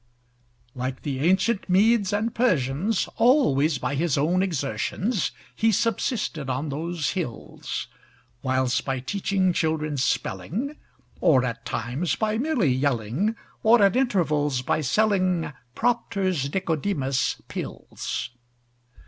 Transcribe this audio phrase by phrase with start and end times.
[0.73, 7.11] Like the ancient Medes and Persians, Always by his own exertions He subsisted on those
[7.11, 7.87] hills;
[8.41, 10.75] Whiles, by teaching children spelling,
[11.19, 18.31] Or at times by merely yelling, Or at intervals by selling 'Propter's Nicodemus Pills.'